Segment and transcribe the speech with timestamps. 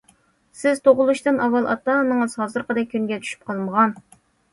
[0.59, 3.95] سىز تۇغۇلۇشتىن ئاۋۋال ئاتا- ئانىڭىز ھازىرقىدەك كۈنگە چۈشۈپ قالمىغان.